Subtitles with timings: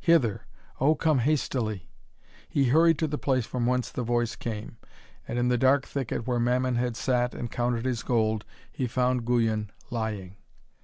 [0.00, 0.48] hither!
[0.80, 1.88] oh come hastily!'
[2.48, 4.78] He hurried to the place from whence the voice came,
[5.28, 9.24] and in the dark thicket where Mammon had sat and counted his gold, he found
[9.24, 10.38] Guyon lying.